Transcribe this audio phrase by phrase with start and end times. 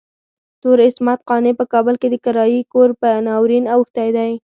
[0.61, 4.31] تور عصمت قانع په کابل کې د کرايي کور په ناورين اوښتی دی.